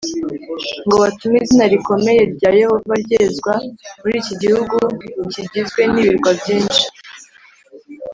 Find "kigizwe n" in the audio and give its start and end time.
5.33-5.95